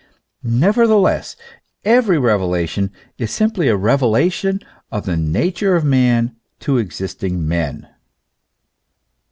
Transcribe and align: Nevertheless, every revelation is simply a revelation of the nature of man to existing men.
Nevertheless, 0.41 1.35
every 1.85 2.17
revelation 2.17 2.91
is 3.19 3.29
simply 3.29 3.67
a 3.67 3.75
revelation 3.75 4.59
of 4.91 5.05
the 5.05 5.15
nature 5.15 5.75
of 5.75 5.85
man 5.85 6.35
to 6.61 6.79
existing 6.79 7.47
men. 7.47 7.87